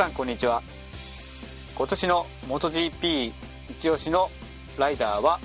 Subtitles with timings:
[0.00, 0.62] 皆さんこんにちは。
[1.76, 3.32] 今年の MotoGP
[3.68, 4.30] 一押しの
[4.78, 5.38] ライダーは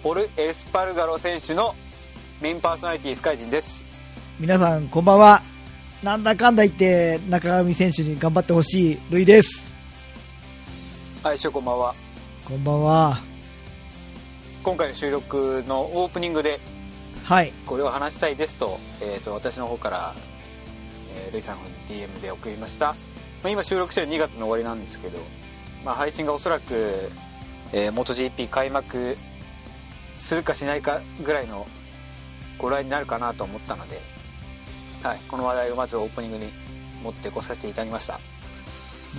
[0.00, 1.74] ポル・エスパルガロ選手の
[2.40, 3.84] メインパーソナリティスカイジンです。
[4.38, 5.42] 皆さんこんばんは。
[6.04, 9.48] なんだかんだ言って中上選手に頑張ってほしいルイです。
[11.24, 11.92] はいしょこんばんは。
[12.44, 13.18] こんばんは。
[14.62, 16.60] 今回の収録のオープニングで
[17.24, 17.52] はい。
[17.66, 20.14] これを話したいですと,、えー、と私の方から、
[21.16, 22.94] えールイさんに DM で送りました、
[23.44, 25.18] まあ、今収録してる2月の終わりなんですけど、
[25.84, 27.10] まあ、配信がおそらく、
[27.72, 29.16] えー、MotoGP 開幕
[30.16, 31.66] するかしないかぐらいの
[32.56, 34.00] 頃合いになるかなと思ったので、
[35.02, 36.52] はい、この話題をまずオープニングに
[37.02, 38.18] 持ってこさせていただきました。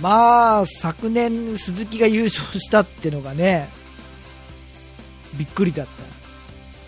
[0.00, 3.68] まあ昨年鈴木が優勝したってのがね
[5.38, 5.86] びっくりだっ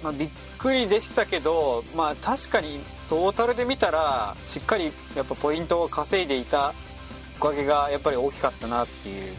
[0.02, 6.74] まあ、びっくりでしたけど、まあ、確かにトータルで見たらしっかりやっぱポイントを稼いでいた
[7.38, 9.32] おかげがやっぱり大きかったなっていう、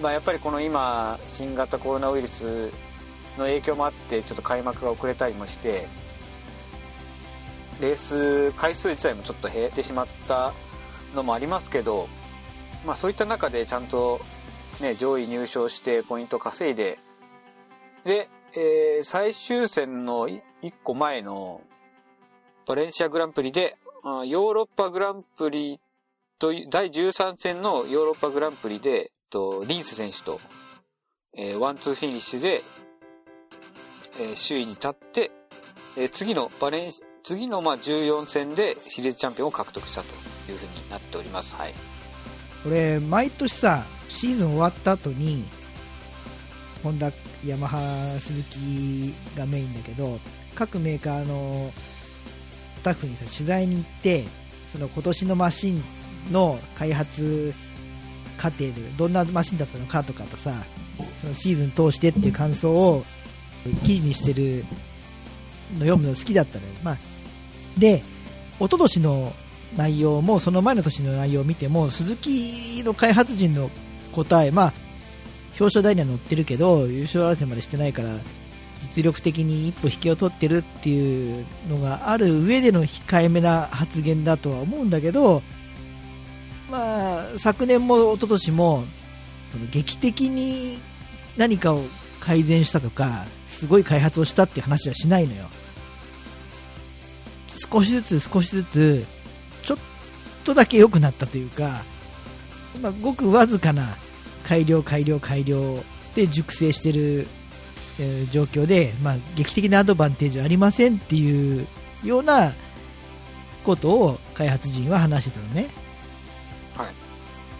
[0.00, 2.70] まあ、やっぱりこの今新型コロナウイルス
[3.36, 5.86] の影響もあってちょっと開幕が遅れたりもして
[7.80, 10.52] レース回数自体もちょっと減ってしまった
[11.14, 12.08] のもありますけど、
[12.86, 14.20] まあ、そういった中でちゃんと、
[14.80, 16.98] ね、上位入賞してポイント稼いで
[18.04, 20.40] でえー最終戦の1
[20.84, 21.62] 個前の
[22.66, 25.80] バレンシアグランプリで、ヨーロッパグランプリ
[26.40, 30.40] と、第13戦のヨーロッパグランプリで、とリンス選手と、
[31.36, 32.62] えーワンツーフィニッシュで、
[34.18, 35.30] えー首位に立って、
[35.96, 36.90] えー次のバレン、
[37.22, 40.08] 次のまあ14戦でシリーズチャンピオンを獲得したと
[40.50, 41.54] いうふうになっております。
[41.54, 41.74] はい。
[41.74, 45.44] た俺毎年さシーズン終わった後に
[46.82, 47.12] ホンダ
[47.46, 47.78] ヤマハ
[48.20, 50.18] 鈴木がメインだけど
[50.54, 51.70] 各メーカーの
[52.76, 54.24] スタッフにさ取材に行って
[54.72, 55.82] その今年のマシン
[56.30, 57.52] の開発
[58.36, 60.52] 過程でどんなマシンだったのかとかとさ
[61.20, 63.04] そのシーズン通してっていう感想を
[63.84, 64.64] 記事にしてる
[65.74, 66.98] の読むの好きだったのよ、まあ、
[67.78, 68.02] で
[68.58, 69.32] 一昨年の
[69.76, 73.70] 内容もその前の年の内容を見ても鈴木の開発陣の
[74.12, 74.72] 答え、まあ、
[75.50, 78.08] 表彰台には乗ってるけど優勝争いまでしてないから
[78.96, 85.42] 実力的に一歩引きを取ってるっていうのがある上での控えめな発言だとは思うんだけど、
[86.70, 88.84] まあ、昨年も一昨年も
[89.52, 90.78] その劇的に
[91.36, 91.82] 何かを
[92.20, 93.24] 改善したとか
[93.58, 95.46] すごい開発をしたって話はしないのよ
[97.70, 99.04] 少しずつ少しずつ
[99.64, 99.78] ちょっ
[100.44, 101.82] とだけ良くなったというか、
[102.80, 103.96] まあ、ごくわずかな
[104.46, 105.82] 改良改良改良
[106.14, 107.26] で熟成してる、
[107.98, 111.66] えー状況で、まあ、劇的なアドバンテージはありませんっていう
[112.04, 112.52] ような
[113.64, 115.89] ことを開発陣は話してたのね。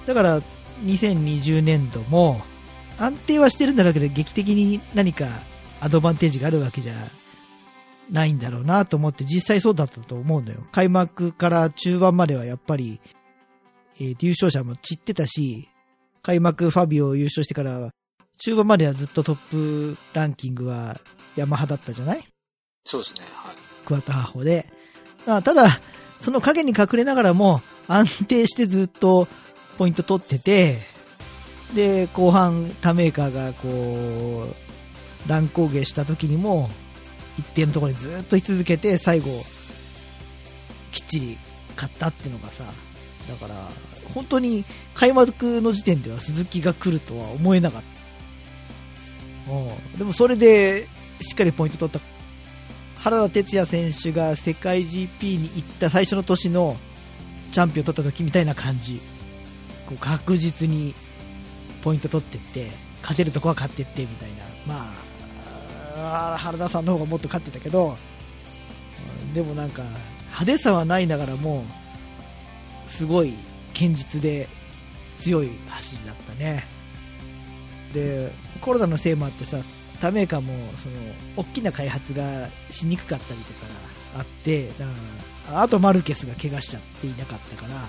[0.07, 0.41] だから
[0.85, 2.41] 2020年度も
[2.99, 5.27] 安定はしてるんだろうけど劇的に何か
[5.81, 6.95] アドバンテージがあるわけじゃ
[8.11, 13.01] ないんだろうなと思って実際そうだったと思うのよ開幕から中盤まではやっぱり、
[13.99, 15.69] えー優勝者も散ってたし
[16.23, 17.91] 開幕ファビオ優勝してから
[18.39, 20.99] 中盤まではずっとトップランキングは
[21.37, 22.25] ヤマハだったじゃない？
[22.87, 23.21] そうですね。
[23.35, 23.57] はい。
[23.85, 24.67] 桑田ハホで。
[25.27, 25.81] まあただ、
[26.23, 29.29] その影に隠れながらも安定してずっと
[29.81, 30.77] ポイント取ってて、
[31.75, 34.49] で、後半他メーカーがこ
[35.27, 36.69] う、乱高下した時にも、
[37.39, 39.43] 一定のところにずっと居続けて、最後、
[40.93, 41.39] きっちり
[41.77, 42.65] 勝ったっていうのがさ、
[43.27, 43.55] だから、
[44.13, 47.83] 本当に開幕の時点では鈴木が来るとは思えなかっ
[49.47, 49.51] た。
[49.51, 50.89] うでもそれで、
[51.23, 52.01] しっかりポイント取った。
[53.03, 56.77] 原田哲也選手が世界 GP に行った最初の年の
[57.51, 59.01] チャンピオン取った時みたいな感じ。
[59.91, 60.95] こう確実に
[61.83, 62.71] ポイント取っていって
[63.01, 64.37] 勝てるとこは勝っていってみたいな。
[64.67, 64.95] ま
[65.97, 67.97] ああ原田さんの方がもっと勝ってたけど
[69.35, 69.83] でもなんか
[70.27, 71.65] 派手さはないながらも
[72.97, 73.35] すごい
[73.75, 74.49] 堅実で
[75.23, 76.65] 強い走りだったね。
[77.93, 79.59] でコロナのせいもあってさ
[80.01, 80.53] 他メーカーも
[80.83, 80.95] その
[81.37, 83.59] 大きな開発がしにくかったりとか
[84.19, 84.93] あってだか
[85.53, 87.87] らあとマルケスが怪我しちゃっていなかったから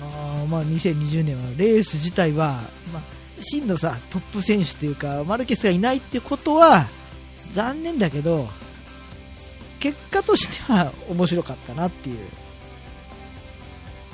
[0.00, 2.60] あまあ2020年はレース自体は、
[2.92, 3.02] まあ、
[3.42, 6.86] 真のさトップ選手というかマルケスがいないってことは
[7.54, 8.48] 残念だけど
[9.80, 12.18] 結果としては面白かったなっていう。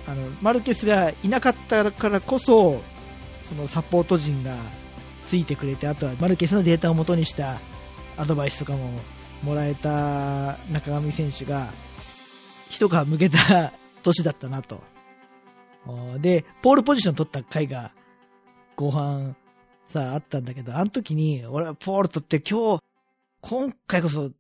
[0.09, 2.81] あのマルケスがいなかったからこそ
[3.51, 4.57] そのサポート陣が
[5.29, 7.57] ついてくれてあとはマルケスのデータを元にした
[8.17, 8.91] アドバイスとかも
[9.43, 11.69] もらえた中上選手が
[12.71, 13.73] 一皮むけた
[14.03, 14.81] 年だったなと。
[16.21, 17.93] で、ポールポジション取った回が、
[18.77, 19.37] 後半、
[19.93, 22.83] さ、あったんだけど、あの時に、俺はポール取って今日、
[23.41, 24.31] 今回こそ、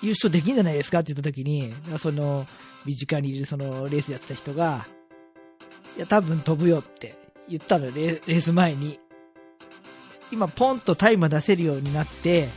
[0.00, 1.00] 優勝できんじゃないですか？
[1.00, 2.46] って言った時に、その、
[2.84, 4.86] 身近にいるその、レースやってた人が、
[5.96, 7.14] いや、多分飛ぶよって
[7.48, 8.98] 言ったのよ、レース前に。
[10.32, 12.48] 今、ポンとタイム出せるようになって、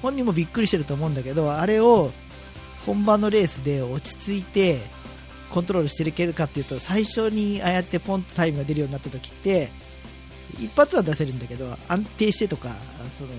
[0.00, 2.12] 本人もびっくりしてると思うんだけど、あれを、
[2.86, 4.80] 本番のレースで落ち着いて、
[5.52, 9.70] コントロールしていけるかっていうと、最初にああやってポンとタイムが出るようになった時って、
[10.60, 12.74] 一発は出せるんだけど、安定してとか、
[13.18, 13.30] その、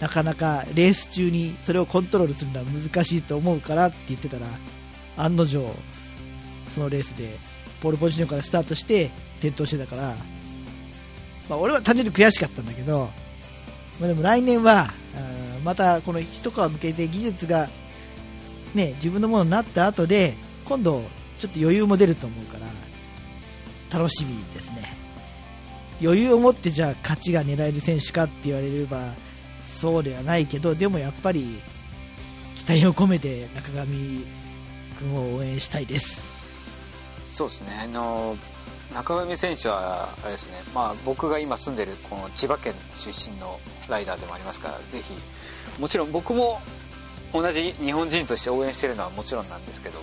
[0.00, 4.46] なかなかレース中にそれをコントロールするのは難しいと思うからって言ってたら、
[5.16, 5.64] 案の定、
[6.74, 7.38] そのレースで、
[7.80, 10.14] ポールポジションからスタートして転倒してたから、
[11.48, 13.08] まあ俺は単純に悔しかったんだけど、
[14.00, 14.92] まあでも来年は、
[15.64, 17.68] またこの一皮向けて技術が
[18.74, 20.34] ね、自分のものになった後で、
[20.64, 21.02] 今度
[21.40, 22.58] ちょっと余裕も出ると思うか
[23.90, 24.96] ら、楽しみですね。
[26.02, 29.12] 余裕を持ってじゃあ勝ちが狙える選手かって言われれば、
[29.66, 31.60] そうではないけど、でもやっぱり、
[32.58, 36.34] 期待を込めて中上君を応援したいです。
[37.34, 38.36] そうですねあの
[38.94, 43.58] 中上選手はあれですね、まあ、僕が今住んでるこの千葉県出身の
[43.88, 45.12] ライダーでもありますからぜひ
[45.80, 46.60] もちろん僕も
[47.32, 49.98] 同じ日本人として応援してるのはもちろんなんですけど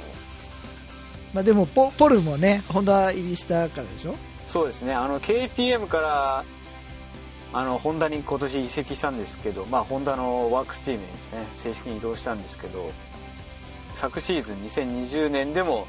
[1.34, 4.16] まあでもポ、ポルもね、ホンダ入りしたからでしょ？
[4.48, 4.94] そうですね。
[4.94, 6.44] あの KTM から
[7.54, 12.92] あのホンダに今年移籍したんですけど、まあ、ホンダのワークスチームにですね正式に移動したんですけど
[13.96, 15.86] 昨シーズン2020年でも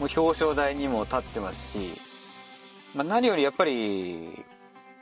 [0.00, 2.00] もう表彰台にも立ってますし、
[2.96, 4.44] まあ、何よりやっぱり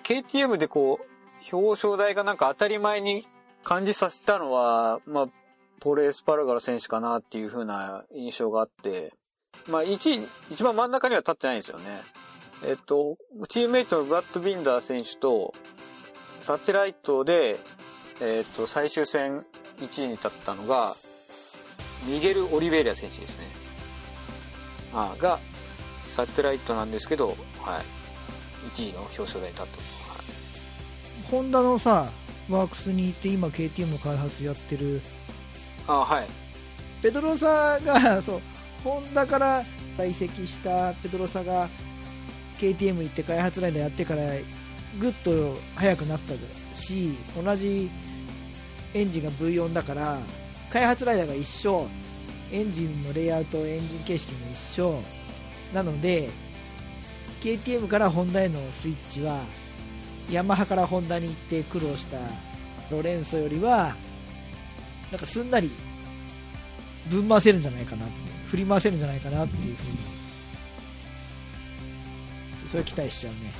[0.04, 3.26] KTM でこう表彰台がなんか当たり前に
[3.64, 5.28] 感じさせたのは、まあ、
[5.80, 9.14] ポレースパルガラ選手かなっていう風な印象があって、
[9.68, 12.02] まあ、一位一番真ん中には立ってないんですよね。
[12.64, 13.16] えっと、
[13.48, 15.54] チームメイトのブラッド・ビンダー選手と、
[16.42, 17.58] サテライトで、
[18.20, 19.44] えっと、最終戦
[19.78, 20.96] 1位に立ったのが、
[22.06, 23.46] ミゲル・オリベイラ選手ですね。
[24.94, 25.38] あが、
[26.02, 27.36] サテライトなんですけど、はい。
[28.74, 29.78] 1位の表彰台に立ったと。
[29.78, 30.02] はい
[31.32, 32.10] ホンダのさ、
[32.50, 35.00] ワークスにいて今 KTM の開発やってる、
[35.86, 36.26] あはい。
[37.00, 38.40] ペドロサが、そう、
[38.84, 39.64] ホンダから
[39.96, 41.68] 在籍したペドロサが
[42.58, 44.22] KTM 行って開発ラインでやってから
[44.98, 46.34] ぐっと速くなった
[46.80, 47.90] し、同じ
[48.94, 50.18] エンジンが V4 だから、
[50.70, 51.86] 開発ライダーが一緒、
[52.50, 55.00] エンジンのレイアウト、エンジン形式も一緒、
[55.74, 56.28] なので、
[57.40, 59.40] KTM からホンダへのスイッチは、
[60.30, 62.18] ヤマハからホンダに行って苦労した
[62.90, 63.96] ロレンソよりは、
[65.10, 65.70] なんかすんなり
[67.10, 68.06] ぶん回せるんじゃないかな
[68.50, 69.98] 振り回せるんじゃないかなっていうふうに、
[72.70, 73.52] それ期待しちゃうね。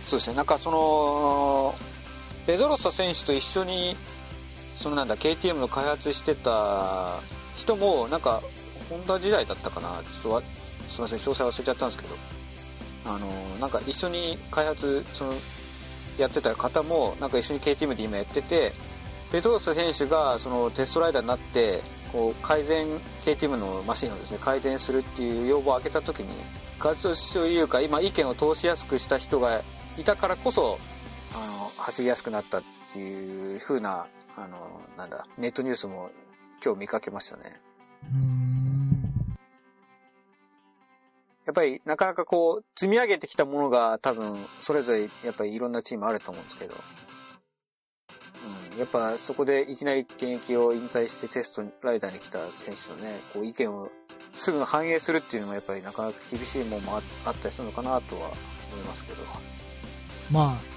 [0.00, 0.36] そうですね。
[0.36, 1.74] なんかその、
[2.46, 3.96] ペドロサ選手と一緒に、
[4.76, 7.18] そのなんだ、KTM の開発してた
[7.56, 8.42] 人も、なんか、
[8.90, 9.88] ホンダ時代だったかな。
[9.88, 10.42] ちょっとわ、
[10.90, 12.14] すいません、詳細忘れちゃったんですけど、
[13.06, 13.28] あの、
[13.60, 15.34] なんか一緒に開発、その、
[16.18, 18.72] やってた方も、なんか一緒に KTM で今やってて、
[19.32, 21.80] ペドロサ選手がそのテストライダーになって、
[22.14, 22.86] こう改善、
[23.24, 26.28] KTM のマシンをですね、改善するっていう要望を挙げたときに、
[26.78, 29.62] 活動というか、今意見を通しやすくした人が
[29.98, 30.78] いたからこそ、
[31.34, 34.06] あの、走りやすくなったっていう風な、
[34.36, 36.10] あの、なんだ、ネットニュースも
[36.64, 37.60] 今日見かけましたね。
[41.46, 46.76] やっぱりなかなかこう、積み上げてきたものが多分、それぞれやっぱりいろんなチームあると思うんですけど、
[48.78, 53.90] やっぱそこでいきなり現役を引退してテストライダーに来た選手のね、こう意見を
[54.32, 58.28] すぐ反映するっていうのもやっぱりなかなか厳しいものもああったりするのかなとは
[58.72, 59.18] 思いますけど。
[60.30, 60.74] まあ、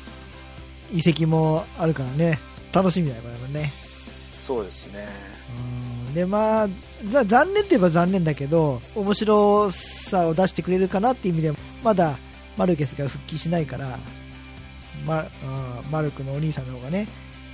[0.91, 2.39] 移籍もあるからね、
[2.71, 3.71] 楽しみだよ、これもね。
[4.37, 5.07] そうですね。
[6.11, 6.67] うんで、まあ、
[7.11, 12.17] ざ残念って言えば残念だけど、面白さを出してくれるかなっていう意味では、まだ
[12.57, 13.99] マルケスが復帰しないから、
[15.05, 15.25] ま、う
[15.87, 17.07] んマルクのお兄さんの方がね、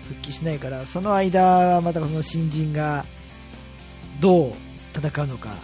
[0.07, 3.05] 復帰しないから、その間はまたその新人が
[4.19, 4.53] どう
[4.95, 5.55] 戦うのか、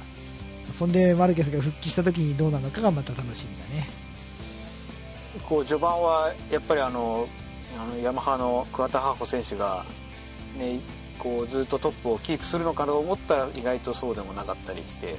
[0.77, 3.87] そんでマルケスが復帰した時にどうなのかがまた楽しみだね。
[5.47, 7.27] こう序盤はやっぱりあの
[7.77, 9.85] あのヤマハの桑田ハホ選手が、
[10.57, 10.79] ね、
[11.19, 15.17] こうずっとトップをキープするのかと思ったら意外とそうでもなかったりして、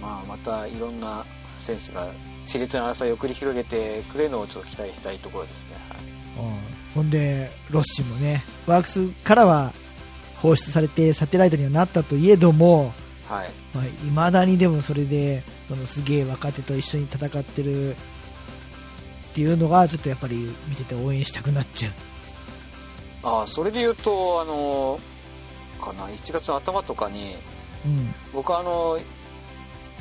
[0.00, 1.24] まあ、またいろんな
[1.58, 2.10] 選手が
[2.46, 5.76] 熾烈な争いを繰り広げてくれるのをちょっと期待したいところですね。
[5.90, 6.17] はい
[6.94, 9.72] ほんで、ロッシもね、ワークスからは
[10.36, 12.92] 放出されてサテライトにはなったといえども、
[13.28, 13.50] はい。
[13.74, 17.94] まあ、未だにでもそれで、そのすげえ若手と一緒に戦ってるっ
[19.34, 21.92] ていうのが、ちょっとやっぱり見てて応援したくなっちゃう。
[23.22, 24.98] ああ、それで言うと、あの、
[25.78, 27.36] かな、1月の頭とかに、
[27.84, 28.14] うん。
[28.32, 28.98] 僕あの、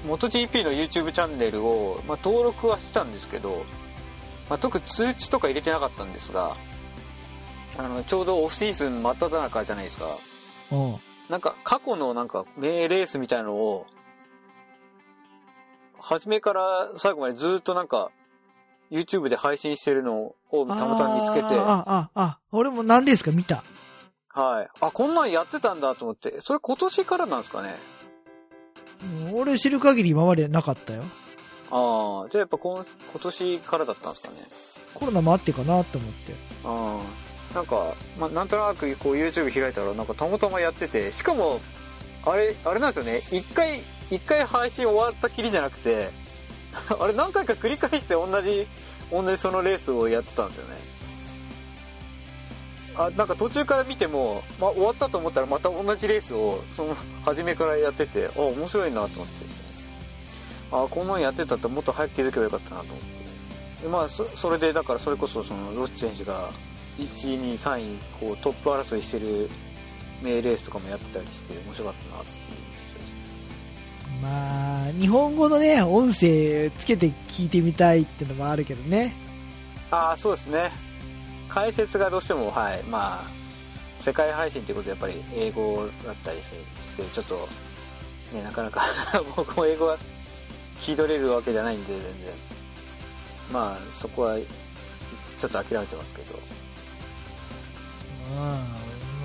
[0.08, 3.66] MotoGP の YouTube チャンネルを、まあ、登録はしたんですけど、
[4.50, 6.56] まあ、特に通知とか入れてなかったんですが、
[7.78, 10.06] あの、ちょうどオフシーズン真っ只中じゃないですか。
[11.30, 13.86] なんか過去のなんか名レースみたいなのを、
[16.00, 18.12] 初めから最後までずっとなんか、
[18.90, 23.64] YouTube で配信してるのをたまたま見つけて、ああ、あ、あ、俺も何レースか見た。
[24.30, 24.70] はい。
[24.80, 27.76] あ、こんなんやってたんだと思って、それ今年からなんですかね。
[29.30, 31.04] うん俺知る限り今までなかったよ。
[31.72, 34.36] ああ、じゃあやっぱ今今年からだったんですかね。
[34.94, 36.34] コロナもあってかなと思って。
[36.64, 37.00] あ
[37.52, 41.60] あ、なんか、まあ、なんとなくこう YouTube 開いたらなんかたまたまやってて、しかも、
[42.26, 43.22] あれ、あれなんですよね。
[43.32, 46.10] 一回、一回配信終わったきりじゃなくて、
[47.00, 48.68] あれ何回か繰り返して同じ、
[49.12, 50.98] 同じそのレースをやってたんですよね。
[52.98, 59.47] あ、なんか途中から見ても、まあ、終わったと思ったらまた同じレースを、その、初めからやってて、あ、面白いなと思って。
[60.72, 63.84] あ、こんなんやってたってもっと早く気づけばよかったなと思って。
[63.84, 66.50] でまあ、そそれで、だからそれこそ、その、ロッチ選手が、
[66.98, 69.50] 1、2、3位、こう、トップ争いしてる
[70.22, 72.38] 名レースとかもやってたりして、面白かったなっていう。
[74.22, 79.14] まあ、日本語のね、音声つけて聞いてみたいってのもあるけどね。
[79.92, 80.72] ああ、そうですね。
[81.48, 83.24] 解説がどうしても、はい、まあ、
[84.00, 87.48] 世界配信ということで、やっぱり英語だったりして、ちょっと、
[88.34, 88.82] ね、なかなか
[89.36, 89.98] 僕も英語は
[90.82, 92.12] 聞き取れるわけじゃないんで、全然。
[93.52, 96.40] まあ、そこは、ちょっと諦めてますけど。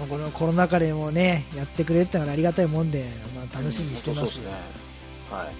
[0.00, 0.08] うん。
[0.08, 3.04] このコロナ禍でもね、やってくれってのはありがたいもんで、
[3.36, 4.52] まあ楽しみにしてますそうですね。
[5.30, 5.52] は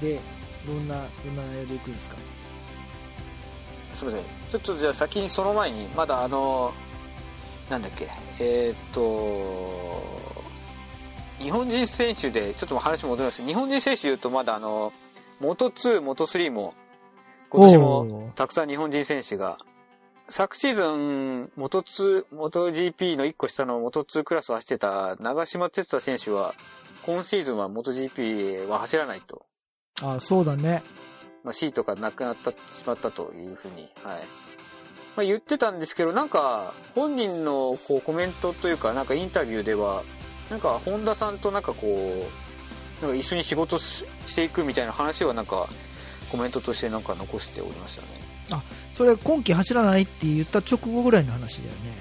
[0.00, 0.04] い。
[0.04, 0.20] で、
[0.66, 2.16] どんな、どんな内容でいくんですか？
[3.92, 4.26] すみません。
[4.50, 6.72] ちょっとじゃあ先にその前に、まだあの、
[7.68, 8.08] なんだっけ、
[8.40, 10.00] えーっと、
[11.44, 14.94] 日本人選手で、ちょっと話戻ります日本人選手言うとまだあの、
[15.40, 16.72] 元2、元3も、
[17.50, 19.58] 今年もたくさん日本人選手が、
[20.30, 26.54] 昨シーズン、元2、元 GP の1個下の元2クラスを走ってた長島哲太選手は、
[27.04, 29.44] 今シーズンは元 GP は走らないと。
[30.00, 30.82] あ、そうだね。
[31.42, 34.20] まあ、シートがなくなったしまったというふうに、はい。
[35.14, 40.04] まあ、言ってたんですけど、なんか、本人のこうコメントというか、なんかインタビューでは、
[40.50, 41.86] なんか、本田さんとなんかこ
[43.00, 45.68] う、なんか一緒に仕事ししていくみたいな話はなんか、
[46.30, 48.24] コメントとしてなんか残しておりましたね。
[48.96, 51.98] それ今季走らないって言った直後ぐらいの話だよね。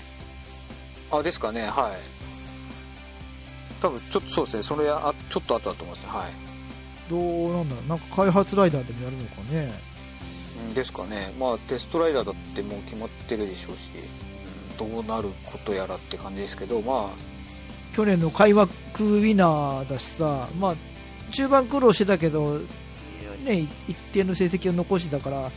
[1.12, 2.00] あ、ですかね、はい。
[3.82, 6.32] 多分、ちょっとそうですね、それあ、ちょっと後だと思いますね、はい。
[7.10, 9.74] どうなんだろうなんか開発ライダーでもやるのかね。
[10.68, 11.34] うんですかね。
[11.40, 14.34] まあ、テストライダーだってもう決まってるでしょうし、うん
[14.76, 17.10] どうなることやらって感じですけど、まあ、
[17.94, 18.72] 去年の開幕
[19.18, 20.76] ウィナーだしさ、まあ、
[21.32, 22.60] 中盤苦労してたけど、
[23.44, 25.52] ね、一定の成績を残してたから、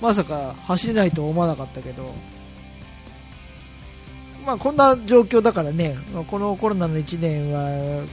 [0.00, 2.14] まさか走れないと思わなかったけど、
[4.44, 8.04] まあこんな状況だからね、まあこのコロナの1年は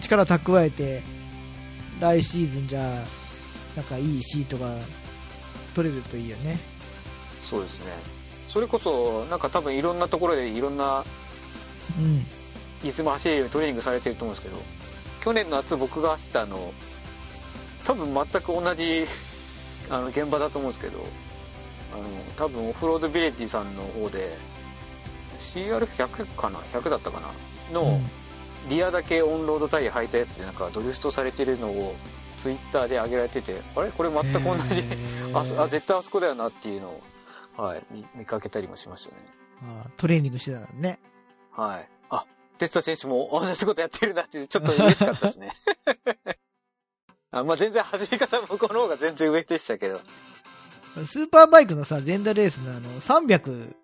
[0.00, 1.02] 力蓄えて、
[2.00, 3.04] 来シーズンじゃ、
[3.76, 4.74] なんかいいシートが
[5.74, 6.58] 取れるといいよね。
[7.40, 7.92] そうですね。
[8.48, 11.04] それこそ、なんか多分いろんなところでいろんな、
[11.98, 12.26] うん。
[12.84, 14.62] いつも走れるようにトレーニングされてると思うんですけど、
[15.20, 16.72] 去年の夏僕が走ったの、
[17.84, 19.06] 多分全く同じ、
[19.90, 21.04] あの、現場だと思うんですけど、
[21.92, 22.04] あの、
[22.36, 24.36] 多分オフロードビレッジさんの方で、
[25.54, 27.28] CR100 かな ?100 だったかな？
[27.72, 28.00] の、
[28.68, 31.94] リアだけオンロードタイヤ履いたやつでなんかドリフトされてるのを
[32.38, 33.90] ツイッターで上げられてて、あれ？
[33.90, 34.84] これ全く同じ、
[35.34, 37.02] あそあ、絶対あそこだよなっていうのを、
[37.62, 39.26] はい、見見かけたりもしましたね。
[39.62, 41.00] あトレーニングしてたからね。
[41.50, 41.88] はい。
[42.10, 42.26] あ、
[42.58, 45.52] テスタ選手も同じことやってるなって、ちょっと嬉しかったですね。
[47.30, 50.00] あまあ全然走り方向こうの方が全然上でしたけど。
[51.06, 53.74] スーパーバイクのさ、ゼンダーレースのあの、300、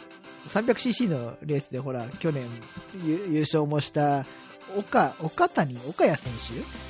[0.48, 2.46] 300cc のレースでほら、去年
[3.04, 4.26] 優優勝もした、
[4.76, 6.84] 岡、岡谷、岡谷選手？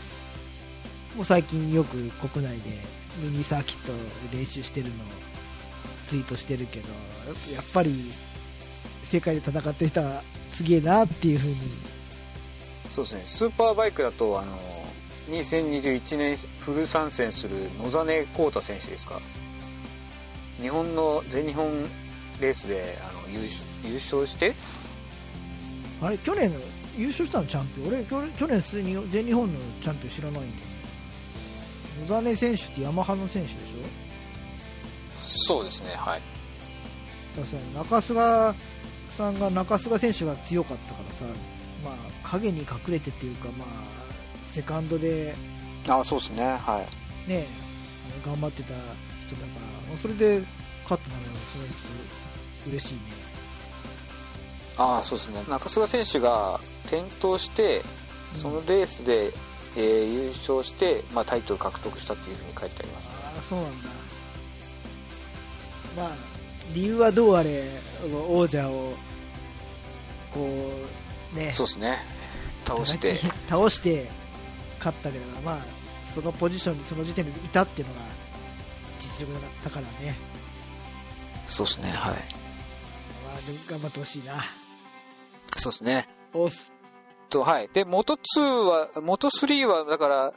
[1.16, 1.96] もう最近よく
[2.28, 2.70] 国内で
[3.18, 3.92] ミニサーキット
[4.36, 4.96] 練習してるのを
[6.08, 6.88] ツイートしてるけど、
[7.52, 8.12] やっぱり
[9.10, 10.22] 世界で戦ってる人は
[10.56, 11.56] すげえなっていう風に。
[12.90, 13.22] そうですね。
[13.26, 14.58] スーパーバイクだと、あの、
[15.30, 19.20] 2021年フル参戦する野真光太選手ですか？
[20.60, 21.68] 日本の全日本
[22.40, 23.48] レースであの優
[23.84, 24.54] 優勝して、
[26.00, 26.52] あれ、去年
[26.96, 27.88] 優勝したのチャンピオン？
[27.88, 30.52] 俺去年去年普通に全日本のチャンピオン知らないんだよ
[32.02, 35.26] 野田根選手ってヤマハの選手でしょ？
[35.26, 36.20] そうですねはい
[37.36, 37.48] だか
[37.86, 38.54] らさ中須賀
[39.14, 41.24] さんが中須賀選手が強かったからさ、
[41.84, 43.68] まあ、影に隠れてっていうか、まあ、
[44.52, 45.34] セカンドで、
[45.88, 46.44] あそうですね。
[46.44, 46.86] は
[47.26, 47.30] い。
[47.30, 47.46] ね、
[48.24, 48.86] 頑張ってた人だか
[49.84, 50.42] ら、まあそれで
[50.82, 53.00] 勝ったのはすごいちょっと嬉しいね。
[54.76, 55.42] ああそうですね。
[55.48, 57.82] 中須賀選手が転倒して
[58.34, 59.32] そのレースで、
[59.76, 63.10] えー優勝して、まあ、タイトル獲得したっていうふうに書いてあります。
[63.12, 63.88] ああ、そうなんだ。
[65.96, 66.33] まあ、
[66.72, 67.62] 理由はどうあれ、
[68.28, 68.94] 王者を、
[70.32, 70.48] こ
[71.34, 71.98] う、ね、そうですね
[72.64, 74.08] 倒して 倒して
[74.78, 75.58] 勝ったけど、まあ、
[76.14, 78.00] そのポジションにその時点でいたっていうのが
[79.00, 80.16] 実力だったからね。
[81.46, 82.14] そうですねはいま
[83.36, 84.44] あ、でも頑張ってほしいな。
[85.56, 86.72] そうですねおっす。
[87.28, 90.32] とはいで元2は元3はだから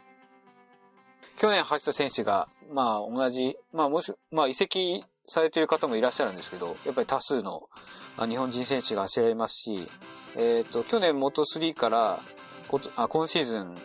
[1.40, 7.70] 去年走った選手がまあ同じまあもしまあ移籍されている方もいらっしゃるんですけどやっぱり多数の
[8.18, 9.88] あ日本人選手が走られますし
[10.36, 12.20] えっ、と去年元3から
[12.68, 13.76] ことあ今シーズン、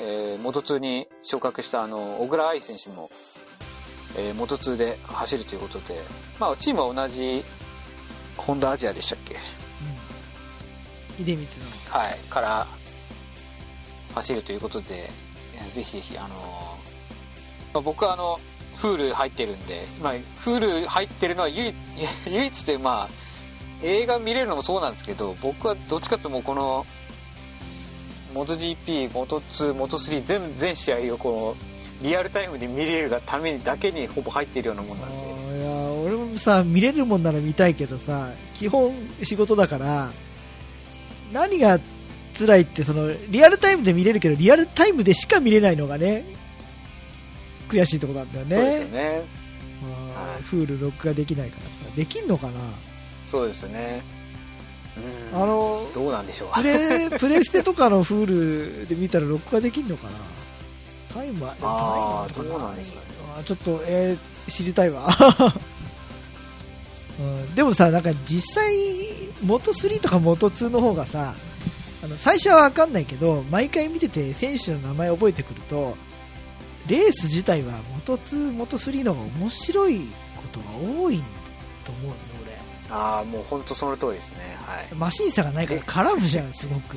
[0.00, 3.10] えー、元2に昇格したあの小倉愛選手も、
[4.16, 6.00] えー、元2で走るということで
[6.38, 7.42] まあチームは同じ
[8.36, 9.34] ホンダアジアでしたっけ？
[11.18, 11.24] うん。
[11.24, 11.46] 出光の。
[11.90, 12.66] はい、から
[14.14, 14.86] 走るということで、
[15.56, 16.38] えーぜひぜひ、あのー
[17.74, 18.38] まあ、僕はあの、
[18.76, 21.74] フール入ってるんで、まあ、フール入ってるのは唯一、
[22.26, 23.14] 唯一という、まあ、
[23.82, 26.86] 映画見れるのもそうなんですけど、僕はどっちかというともうこの、
[28.34, 31.66] モト GP、モト2、モト3全全試合をこの、
[32.02, 35.26] リアルタイムで見れるがためにだけにほぼ入ってるようなもんなんで。
[35.58, 40.10] いや俺もさ見れるもんなら見たいけどさ基本仕事だから
[41.32, 41.80] 何が
[42.38, 46.24] 辛いってそのリアルタイムで見れるけどリアルタイムでしか見れないのがね
[47.68, 49.22] 悔しいとこなんだよねそうですよね。
[49.82, 52.52] あーはいフール録画できないからさできんのかな？
[53.24, 54.02] そうですよね。
[55.32, 55.42] うん。
[55.42, 56.52] あのどうなんでしょう。
[56.54, 58.26] プレプレステとかのフー
[58.82, 60.18] ルで見たら録画できんのかな？
[61.14, 63.04] タイムはあータイムとかどうなんですかね
[63.36, 65.08] あーちょっと、えー知りたいわ、
[67.18, 67.54] うん。
[67.56, 68.76] でもさ、なんか実際、
[69.42, 71.34] 元3とか元2の方がさ、
[72.04, 75.96] あの最初はわかんないけど、毎回見てて選手の名前覚えてくると、
[76.88, 80.00] レース自体は元2、元3の方が面白い
[80.36, 81.18] ことが多い
[81.84, 82.14] と思うよ、
[82.90, 84.56] ああ、もう本当その通りですね。
[84.60, 84.86] はい。
[84.92, 84.98] 俺。
[84.98, 86.96] マシン差がないから絡むじゃん、すごく。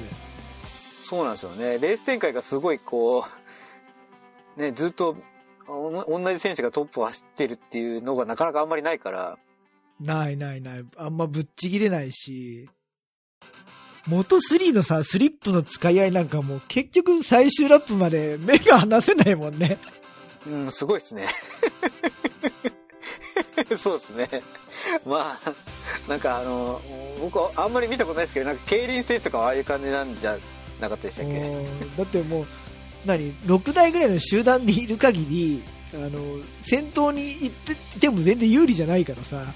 [1.04, 1.80] そうなんですよね。
[1.80, 3.26] レース展開がすごいこ
[4.58, 5.16] う、ね、ずっと
[5.68, 9.38] お同じ選手がトップを走ってるっていうのがなかなかあんまりないから、
[10.00, 10.86] ないないない。
[10.98, 12.70] あんまぶっちぎれないし。
[14.08, 19.78] 元3のさ、スリップの使い合いなんかもう結局最終ラップまで目が離せないもんね。
[20.48, 21.28] うん、すごいですね。
[23.78, 24.30] そうですね。
[25.06, 25.54] まあ、
[26.10, 26.82] なんかあの、
[27.20, 30.38] 僕はあんまり見たことないですけど、なんか競輪選手とかはああいう感じなんじゃ
[30.80, 31.32] なかったでしたっけ？
[31.32, 32.48] うんだってもう、
[33.06, 35.62] 何 ?6 台ぐらいの集団でいる限り、
[35.94, 36.10] あの、
[36.64, 39.54] 先頭に行っていても全然有利じゃないからさ。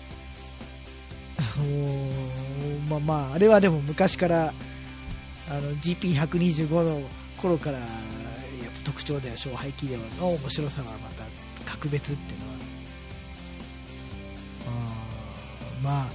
[1.57, 1.67] もう
[2.89, 4.53] まあまあ、あれはでも昔から、
[5.49, 7.01] あの、GP125 の
[7.37, 7.91] 頃から、やっぱ
[8.85, 12.53] 特徴では勝敗機ではの面白さはまた格別っていうのは。
[14.65, 15.03] あ
[15.83, 16.05] まあ、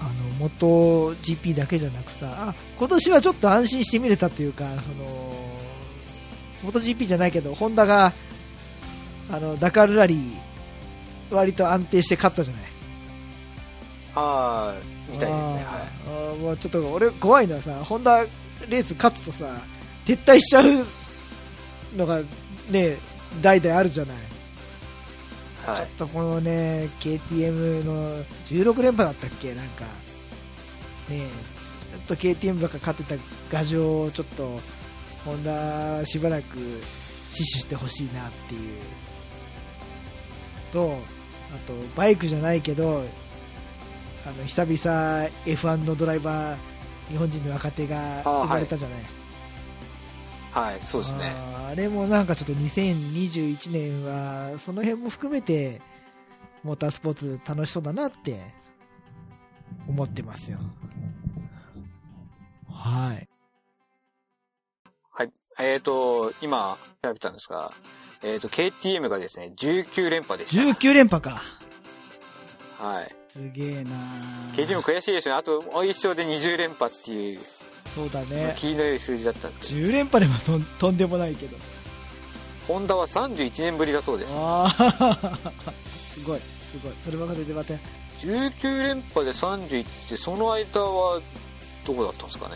[0.00, 5.44] あの、元 GP だけじゃなくさ、あ、今年はちょっと安心して見れたというか、その、
[6.62, 8.12] 元 GP じゃないけど、ホンダが、
[9.30, 12.62] あの、ダカールラリー、割と安定して勝ったじゃない。
[14.14, 15.64] ああ、みたいですね。
[15.64, 16.38] はい。
[16.38, 19.62] もうちょっと俺怖いのはさ、ホンダレース勝つとさ、
[20.06, 20.86] 撤退しちゃう
[21.96, 22.20] のが
[22.70, 22.96] ね、
[23.42, 24.16] 代々あるじゃない。
[25.66, 25.86] はい。
[25.98, 29.54] ちょっとこのね、KTM の16連覇だったっけ？
[29.54, 29.84] なんか、
[31.08, 31.26] ね
[31.92, 33.16] ちょっと KTM ばっか勝って
[33.50, 34.60] た牙城をちょっと、
[35.24, 36.58] ホンダしばらく
[37.32, 38.60] 死守してほしいなっていう。
[40.72, 40.98] と、
[41.54, 43.04] あと、バイクじゃないけど、
[44.26, 46.58] あの、久々 F1 のドライバー、
[47.10, 48.98] 日本人の若手が生まれたじゃない。
[50.52, 51.32] はい、そうですね。
[51.68, 55.82] あれもなんかちょっと2021年は、その辺も含めて、
[56.62, 58.40] モータースポーツ楽しそうだなって、
[59.88, 60.58] 思ってますよ。
[62.70, 63.28] はい。
[65.10, 65.32] はい。
[65.58, 67.72] えっ、と、今、調べたんですが、
[68.22, 70.62] えっ、と、KTM がですね、19連覇でした。
[70.62, 71.42] 19連覇か。
[72.78, 73.23] はい。
[73.34, 73.90] すげえな
[74.54, 75.34] KTM 悔しいですね。
[75.34, 77.40] あと、もう一勝で20連覇っていう。
[77.92, 78.54] そうだね。
[78.56, 81.56] 気の良い数字だったんですけど10連覇でもとんとんでもないけど。
[82.68, 85.38] ホンダは31年ぶりだそうですああ、
[86.14, 86.92] すごい、すごい。
[87.04, 87.74] そればかりでまた、
[88.20, 91.20] 19連覇で31ってその間は
[91.84, 92.54] どこだったんですかね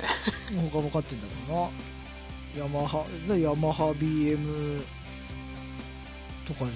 [0.71, 1.71] 他も勝ってんだろ
[2.57, 2.65] うな。
[2.65, 3.05] ヤマハ、
[3.37, 4.81] ヤマハ BM
[6.47, 6.73] とかじゃない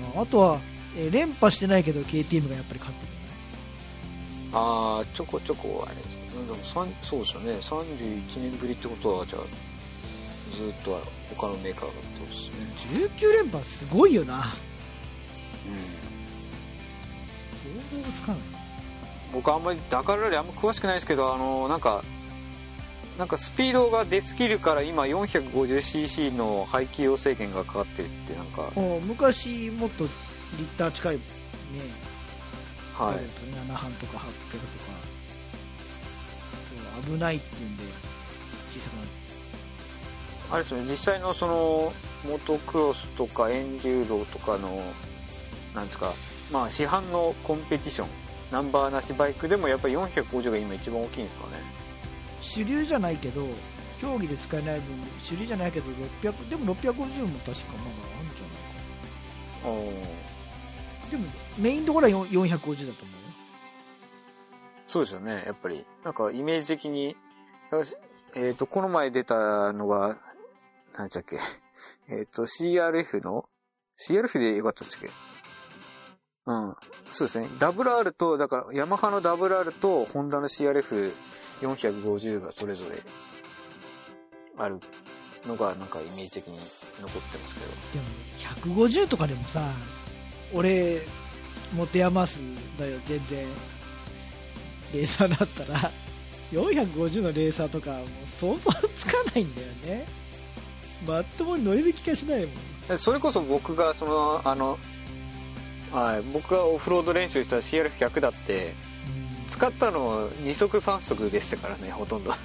[0.00, 0.22] のかな。
[0.22, 0.58] あとは、
[0.96, 3.21] えー連覇してないけど KTM がやっぱり勝ってる
[4.52, 6.02] ああちょこちょこあれで
[6.46, 6.82] でもそ
[7.16, 7.52] うですよね。
[7.60, 9.42] 31年ぶりってことはじゃあ
[10.54, 11.00] ずっと
[11.34, 13.10] 他のメーカーがってことですね。
[13.18, 14.54] 19連覇すごいよな。
[15.66, 16.02] うん。
[17.90, 18.40] 想像がつかない。
[19.32, 22.04] 僕あんまりダカールラリーあんま詳しくないですけどあのなんか
[23.18, 28.70] なんかスピードが出すぎるから今 450cc の排気量制限がかかってるってなんか。
[29.06, 30.10] 昔もっとリ
[30.64, 31.22] ッター近いね、
[32.94, 33.16] はい。
[33.16, 33.22] ね。
[33.68, 34.30] 7半とか800とか。
[37.04, 37.84] そう危ないっていうんで
[38.70, 39.08] 小さくなる。
[40.50, 40.82] あれですね。
[40.90, 41.92] 実際のその
[42.28, 44.82] モトクロスとかエンデューロとかの
[45.74, 46.12] なんですか
[46.50, 48.08] まあ市販のコンペティション。
[48.50, 51.82] ナンバーなしバイクでもやっぱり450が今一番大きいんですかね。
[52.42, 53.46] 主流じゃないけど
[53.98, 55.86] 競技で使えない分主流じゃないけど
[56.22, 58.58] 600でも650も確かまだあるんじゃな
[59.60, 60.41] いかおー
[61.12, 61.24] でも
[61.58, 62.66] メインどころは4 450だと思うよ。
[64.86, 65.44] そうですよね。
[65.46, 67.16] やっぱりなんかイメージ的に
[68.34, 70.16] えっ、とこの前出たのが
[70.96, 71.38] 何だっけ
[72.08, 73.44] えっ、と CRF の
[74.08, 75.06] CRF でよかったんですけ？
[75.06, 75.12] ど
[76.46, 76.74] うん。
[77.10, 77.46] そうですね。
[77.58, 82.96] WR とだからヤマハの WR とホンダの CRF450 がそれぞれ
[84.56, 84.80] ある
[85.46, 88.72] のがなんかイメージ的に残ってますけど。
[88.72, 89.60] でも150とかでもさ
[90.52, 91.00] 俺
[91.74, 92.38] 持て余す
[92.78, 93.46] だよ全然。
[94.94, 95.90] レーサーだったら。
[96.52, 98.06] 450のレーサーとかもう
[98.38, 100.06] 想像つかないんだよね。
[101.06, 102.46] まっともに乗れる気がしない
[102.88, 102.98] もん。
[102.98, 104.78] それこそ僕がそのあの
[105.92, 108.74] はい僕がオフロード練習した CRF100 だって
[109.48, 112.30] 使ったの2速3速でしたからねほとんど。
[112.30, 112.36] も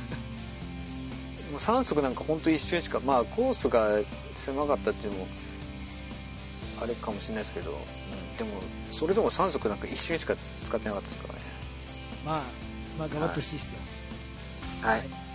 [1.53, 3.99] う3速なんか本当一瞬しかまあコースが
[4.35, 5.27] 狭かったっていうのも
[6.81, 7.77] あれかもしれないですけど、うん
[8.37, 8.49] でも
[8.91, 11.39] それでも3速なんか一瞬しか使ってなかったですからね。
[12.25, 12.41] まあ
[12.99, 13.79] まあ頑張ってほしいですよ、
[14.81, 15.26] はい